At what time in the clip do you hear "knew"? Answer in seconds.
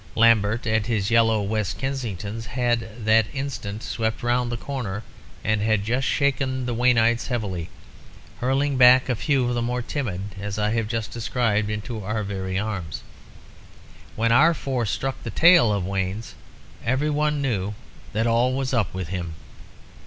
17.39-17.75